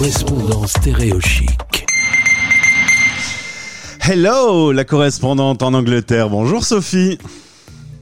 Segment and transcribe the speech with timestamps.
[0.00, 1.84] correspondant stéréochic.
[4.00, 6.30] Hello, la correspondante en Angleterre.
[6.30, 7.18] Bonjour Sophie.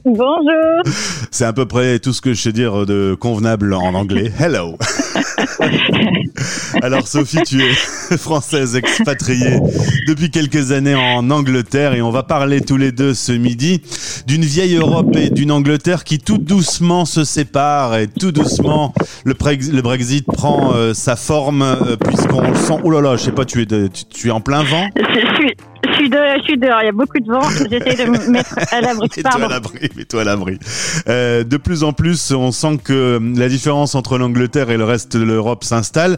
[0.05, 0.95] Bonjour.
[1.29, 4.31] C'est à peu près tout ce que je sais dire de convenable en anglais.
[4.39, 4.77] Hello.
[6.81, 7.73] Alors Sophie, tu es
[8.17, 9.59] française expatriée
[10.07, 13.81] depuis quelques années en Angleterre et on va parler tous les deux ce midi
[14.27, 18.93] d'une vieille Europe et d'une Angleterre qui tout doucement se séparent et tout doucement
[19.25, 22.77] le, Brexit prend euh, sa forme euh, puisqu'on le sent.
[22.83, 23.65] Oh là là, je sais pas, tu es,
[24.09, 24.87] tu, es en plein vent?
[24.95, 25.03] Je
[25.35, 25.55] suis,
[25.99, 27.41] suis, je suis dehors, il y a beaucoup de vent.
[27.69, 29.09] J'essaie de me mettre à l'abri.
[29.17, 30.59] Mets-toi à l'abri, mets-toi à l'abri.
[31.07, 34.98] Euh, de plus en plus, on sent que la différence entre l'Angleterre et le reste
[35.07, 36.17] de l'Europe s'installe.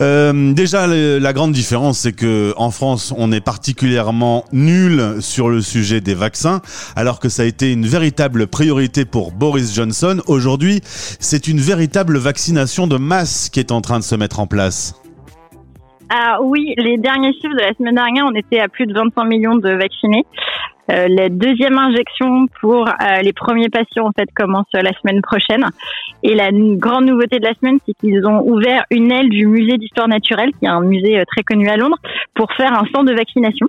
[0.00, 5.60] Euh, déjà, la grande différence, c'est que en France, on est particulièrement nul sur le
[5.60, 6.60] sujet des vaccins,
[6.96, 10.20] alors que ça a été une véritable priorité pour Boris Johnson.
[10.26, 14.46] Aujourd'hui, c'est une véritable vaccination de masse qui est en train de se mettre en
[14.46, 14.94] place.
[16.10, 19.24] Ah oui, les derniers chiffres de la semaine dernière, on était à plus de 25
[19.24, 20.24] millions de vaccinés.
[20.90, 25.64] Euh, la deuxième injection pour euh, les premiers patients en fait commence la semaine prochaine.
[26.22, 29.76] Et la grande nouveauté de la semaine, c'est qu'ils ont ouvert une aile du musée
[29.76, 31.98] d'histoire naturelle, qui est un musée euh, très connu à Londres,
[32.34, 33.66] pour faire un centre de vaccination.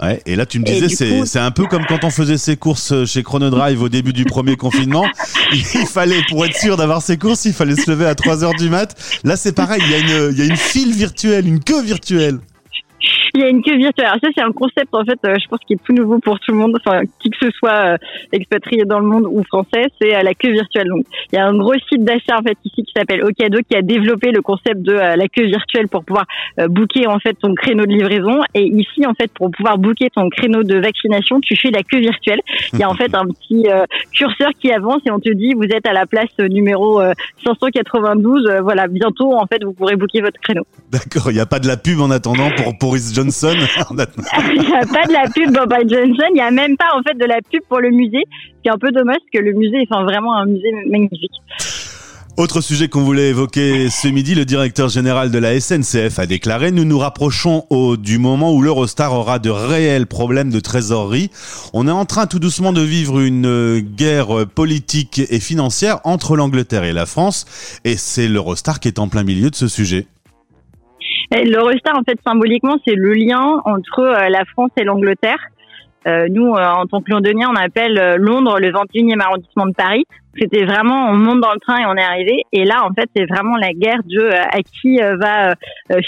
[0.00, 0.88] Ouais, et là, tu me disais,
[1.26, 4.54] c'est, un peu comme quand on faisait ses courses chez Chronodrive au début du premier
[4.54, 5.04] confinement.
[5.52, 8.54] Il fallait, pour être sûr d'avoir ses courses, il fallait se lever à 3 heures
[8.54, 8.94] du mat.
[9.24, 11.82] Là, c'est pareil, il y a une, il y a une file virtuelle, une queue
[11.82, 12.38] virtuelle.
[13.38, 14.06] Il y a une queue virtuelle.
[14.06, 16.40] Alors ça, c'est un concept en fait, euh, je pense qui est tout nouveau pour
[16.40, 17.96] tout le monde, enfin qui que ce soit euh,
[18.32, 20.88] expatrié dans le monde ou français, c'est euh, la queue virtuelle.
[20.88, 23.76] Donc il y a un gros site d'achat en fait ici qui s'appelle Ocado qui
[23.76, 26.26] a développé le concept de la queue virtuelle pour pouvoir
[26.68, 28.40] booker en fait ton créneau de livraison.
[28.54, 32.00] Et ici en fait pour pouvoir booker ton créneau de vaccination, tu fais la queue
[32.00, 32.40] virtuelle.
[32.72, 33.66] Il y a en fait un petit
[34.12, 37.00] curseur qui avance et on te dit vous êtes à la place numéro
[37.44, 38.50] 592.
[38.62, 40.66] voilà, bientôt en fait vous pourrez booker votre créneau.
[40.90, 43.27] D'accord, il n'y a pas de la pub en attendant pour Boris Johnson.
[44.54, 47.02] il n'y a pas de la pub Boris Johnson, il n'y a même pas en
[47.02, 49.50] fait de la pub pour le musée, ce qui est un peu dommage parce que
[49.50, 51.32] le musée est vraiment un musée magnifique.
[52.38, 56.70] Autre sujet qu'on voulait évoquer ce midi, le directeur général de la SNCF a déclaré
[56.70, 61.32] Nous nous rapprochons au, du moment où l'Eurostar aura de réels problèmes de trésorerie.
[61.72, 66.84] On est en train tout doucement de vivre une guerre politique et financière entre l'Angleterre
[66.84, 67.44] et la France,
[67.84, 70.06] et c'est l'Eurostar qui est en plein milieu de ce sujet.
[71.30, 75.38] L'Eurostar, en fait, symboliquement, c'est le lien entre euh, la France et l'Angleterre.
[76.06, 80.04] Euh, nous, euh, en tant que londoniens, on appelle Londres le 21e arrondissement de Paris.
[80.38, 82.44] C'était vraiment, on monte dans le train et on est arrivé.
[82.52, 85.54] Et là, en fait, c'est vraiment la guerre de à qui va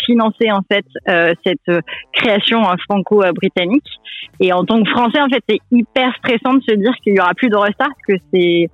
[0.07, 0.85] financer en fait
[1.45, 1.83] cette
[2.13, 3.89] création franco-britannique.
[4.39, 7.21] Et en tant que Français, en fait, c'est hyper stressant de se dire qu'il y
[7.21, 8.71] aura plus d'Eurostar parce que c'est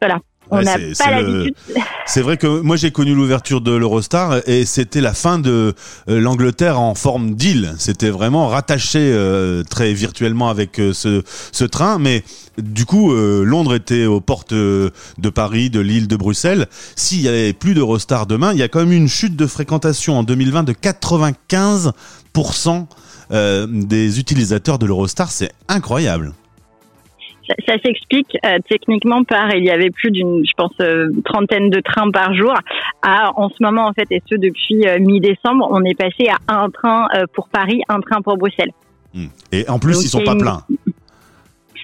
[0.00, 1.54] voilà, on n'a pas l'habitude.
[2.06, 5.74] C'est vrai que moi j'ai connu l'ouverture de l'Eurostar et c'était la fin de
[6.08, 7.74] euh, l'Angleterre en forme d'île.
[7.78, 11.22] C'était vraiment rattaché euh, très virtuellement avec euh, ce,
[11.52, 12.24] ce, train, mais
[12.56, 14.92] du coup Londres était aux portes de
[15.34, 16.66] Paris, de Lille, de Bruxelles.
[16.96, 20.18] S'il y avait plus d'Eurostar demain, il y a quand même une chute de fréquentation
[20.18, 22.86] en 2020 de 95%
[23.68, 25.30] des utilisateurs de l'Eurostar.
[25.30, 26.32] C'est incroyable
[27.66, 31.80] ça, s'explique euh, techniquement par il y avait plus d'une, je pense, euh, trentaine de
[31.80, 32.52] trains par jour.
[33.02, 36.62] À en ce moment en fait, et ce depuis euh, mi-décembre, on est passé à
[36.62, 38.72] un train pour Paris, un train pour Bruxelles.
[39.14, 39.26] Hmm.
[39.52, 40.60] Et en plus, ils sont pas pleins.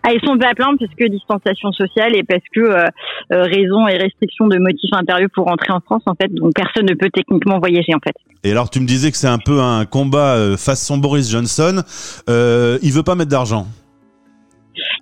[0.06, 2.84] Ah, ils sont pas pleins parce que distanciation sociale et parce que
[3.30, 6.94] raison et restriction de motifs intérieurs pour rentrer en France en fait, donc personne ne
[6.94, 8.14] peut techniquement voyager en fait.
[8.42, 11.82] Et alors tu me disais que c'est un peu un combat façon Boris Johnson.
[12.28, 13.66] Euh, il veut pas mettre d'argent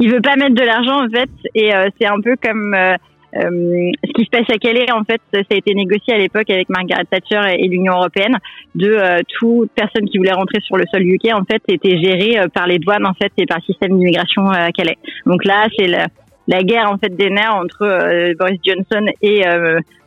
[0.03, 2.97] il veut pas mettre de l'argent en fait, et euh, c'est un peu comme euh,
[3.37, 6.51] euh, ce qui se passe à Calais, en fait, ça a été négocié à l'époque
[6.51, 8.37] avec Margaret Thatcher et, l'Union européenne.
[8.75, 12.67] De toute personne qui voulait rentrer sur le sol UK, en fait, était gérée par
[12.67, 14.99] les douanes, en fait, et par le système d'immigration à Calais.
[15.25, 19.43] Donc là, c'est la, guerre en fait des nerfs entre Boris Johnson et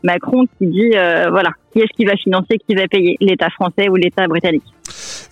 [0.03, 3.95] Macron qui dit voilà qui est-ce qui va financer, qui va payer, l'État français ou
[3.95, 4.74] l'État britannique.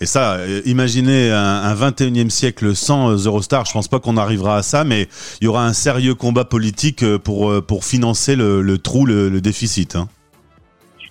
[0.04, 4.58] Et ça, euh, imaginez un, 21e siècle sans euh, Eurostar, je pense pas qu'on arrivera
[4.58, 5.08] à ça, mais
[5.40, 9.96] il y aura un sérieux combat politique euh, pour, pour financer le, trou, le, déficit.
[9.96, 10.08] Hein.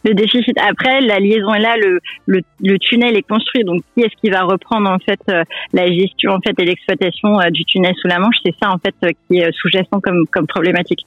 [0.06, 0.56] Le déficit.
[0.60, 3.64] Après, la liaison est là, le, le, tunnel est construit.
[3.64, 5.20] Donc, qui est-ce qui va reprendre en fait
[5.74, 8.36] la gestion en fait et l'exploitation du tunnel sous la Manche?
[8.46, 8.94] C'est ça en fait
[9.28, 11.00] qui est sous-jacent comme, comme problématique.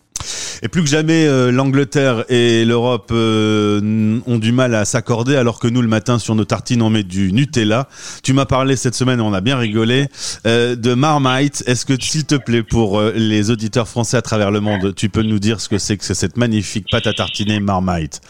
[0.62, 5.58] Et plus que jamais, euh, l'Angleterre et l'Europe euh, ont du mal à s'accorder, alors
[5.58, 7.88] que nous, le matin, sur nos tartines, on met du Nutella.
[8.22, 10.08] Tu m'as parlé cette semaine, on a bien rigolé,
[10.46, 11.62] euh, de Marmite.
[11.66, 15.22] Est-ce que, s'il te plaît, pour les auditeurs français à travers le monde, tu peux
[15.22, 18.20] nous dire ce que c'est que cette magnifique pâte à tartiner Marmite?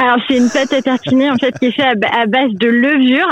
[0.00, 3.28] Alors c'est une pâte à tartiner en fait qui est faite à, base de levure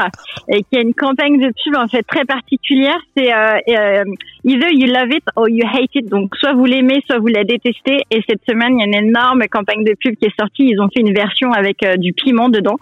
[0.48, 2.98] et qui a une campagne de pub en fait très particulière.
[3.16, 4.04] C'est euh, euh,
[4.44, 6.08] either you love it or you hate it.
[6.08, 8.02] Donc soit vous l'aimez, soit vous la détestez.
[8.10, 10.64] Et cette semaine il y a une énorme campagne de pub qui est sortie.
[10.64, 12.76] Ils ont fait une version avec euh, du piment dedans,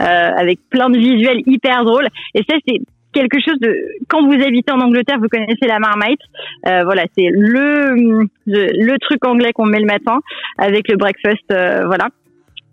[0.00, 2.08] euh, avec plein de visuels hyper drôles.
[2.34, 2.80] Et ça c'est
[3.12, 3.74] quelque chose de
[4.08, 6.20] quand vous habitez en Angleterre, vous connaissez la marmite.
[6.66, 10.20] Euh, voilà, c'est le, le, truc anglais qu'on met le matin
[10.58, 11.44] avec le breakfast.
[11.52, 12.08] Euh, voilà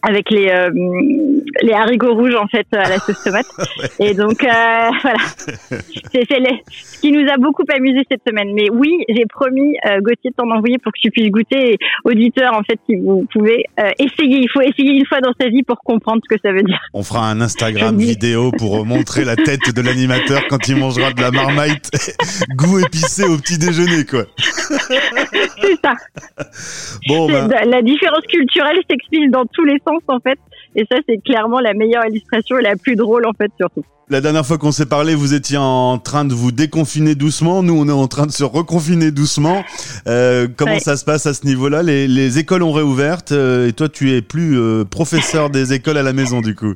[0.07, 0.69] avec les euh,
[1.61, 3.45] les haricots rouges en fait à la sauce tomate.
[3.99, 5.19] Et donc euh, voilà,
[6.11, 8.53] c'est ce qui nous a beaucoup amusé cette semaine.
[8.53, 11.73] Mais oui, j'ai promis euh, Gauthier de t'en envoyer pour que tu puisses goûter.
[11.73, 15.33] Et auditeur en fait, si vous pouvez euh, essayer, il faut essayer une fois dans
[15.39, 16.79] sa vie pour comprendre ce que ça veut dire.
[16.93, 21.21] On fera un Instagram vidéo pour montrer la tête de l'animateur quand il mangera de
[21.21, 21.89] la marmite,
[22.55, 24.25] goût épicé au petit déjeuner quoi.
[24.37, 25.93] c'est ça.
[27.07, 27.49] Bon, ben...
[27.65, 30.39] la différence culturelle s'explique dans tous les sens en fait.
[30.75, 33.83] Et ça, c'est clairement la meilleure illustration et la plus drôle en fait surtout.
[34.09, 37.61] La dernière fois qu'on s'est parlé, vous étiez en train de vous déconfiner doucement.
[37.61, 39.65] Nous, on est en train de se reconfiner doucement.
[40.07, 41.83] Euh, comment ça se passe à ce niveau-là?
[41.83, 45.97] Les, les, écoles ont réouvert euh, et toi, tu es plus euh, professeur des écoles
[45.97, 46.73] à la maison du coup.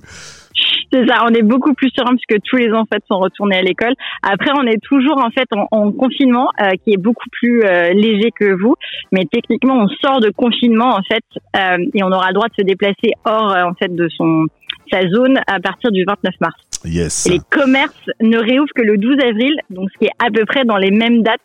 [0.91, 3.57] C'est ça, on est beaucoup plus serein puisque tous les enfants en fait, sont retournés
[3.57, 3.93] à l'école.
[4.23, 8.31] Après, on est toujours en fait en, confinement euh, qui est beaucoup plus euh, léger
[8.31, 8.75] que vous,
[9.11, 11.23] mais techniquement, on sort de confinement en fait
[11.55, 14.45] euh, et on aura le droit de se déplacer hors en fait de son
[14.91, 16.55] sa zone à partir du 29 mars.
[16.83, 17.27] Yes.
[17.27, 20.44] Et les commerces ne réouvrent que le 12 avril, donc ce qui est à peu
[20.45, 21.39] près dans les mêmes dates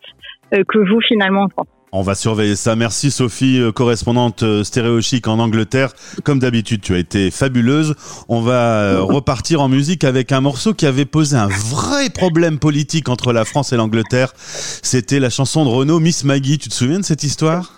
[0.51, 1.67] que vous finalement en France.
[1.93, 2.75] On va surveiller ça.
[2.75, 5.93] Merci Sophie, euh, correspondante euh, stéréochique en Angleterre.
[6.23, 7.95] Comme d'habitude, tu as été fabuleuse.
[8.27, 12.59] On va euh, repartir en musique avec un morceau qui avait posé un vrai problème
[12.59, 14.33] politique entre la France et l'Angleterre.
[14.37, 16.57] C'était la chanson de Renaud, Miss Maggie.
[16.57, 17.76] Tu te souviens de cette histoire?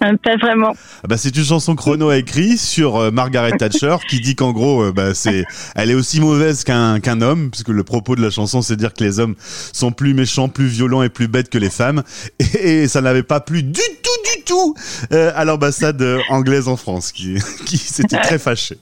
[0.00, 0.72] Pas vraiment.
[1.02, 4.34] Ah bah, c'est une chanson que Renaud a écrite sur euh, Margaret Thatcher qui dit
[4.34, 5.44] qu'en gros, euh, bah, c'est,
[5.74, 8.94] elle est aussi mauvaise qu'un qu'un homme, puisque le propos de la chanson, c'est dire
[8.94, 12.02] que les hommes sont plus méchants, plus violents et plus bêtes que les femmes.
[12.62, 14.74] Et, ça n'avait pas plu du tout, du tout
[15.10, 17.36] à l'ambassade anglaise en France, qui,
[17.66, 18.78] qui s'était très fâché.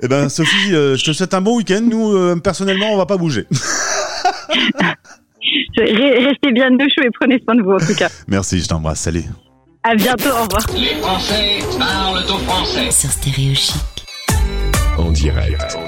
[0.00, 1.82] Eh ben, Sophie, je te souhaite un bon week-end.
[1.82, 3.46] Nous, personnellement, on va pas bouger.
[5.76, 8.08] Restez bien de chaud et prenez soin de vous, en tout cas.
[8.28, 9.00] Merci, je t'embrasse.
[9.00, 9.24] Salut.
[9.84, 10.66] À bientôt, au revoir.
[10.74, 12.90] Les Français parlent au français.
[12.90, 13.74] Sur Stéréo Chic.
[14.98, 15.62] En direct.
[15.76, 15.87] En